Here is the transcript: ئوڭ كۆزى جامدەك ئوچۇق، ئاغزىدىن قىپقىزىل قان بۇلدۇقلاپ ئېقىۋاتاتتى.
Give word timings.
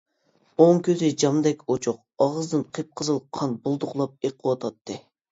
ئوڭ 0.63 0.77
كۆزى 0.85 1.09
جامدەك 1.23 1.59
ئوچۇق، 1.73 1.99
ئاغزىدىن 2.25 2.63
قىپقىزىل 2.77 3.19
قان 3.39 3.53
بۇلدۇقلاپ 3.67 4.15
ئېقىۋاتاتتى. 4.29 4.99